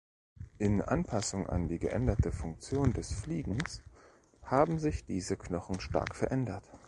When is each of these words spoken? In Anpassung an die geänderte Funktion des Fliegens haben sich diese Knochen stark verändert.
In 0.57 0.81
Anpassung 0.81 1.45
an 1.45 1.67
die 1.67 1.77
geänderte 1.77 2.31
Funktion 2.31 2.91
des 2.91 3.13
Fliegens 3.13 3.83
haben 4.41 4.79
sich 4.79 5.05
diese 5.05 5.37
Knochen 5.37 5.79
stark 5.79 6.15
verändert. 6.15 6.71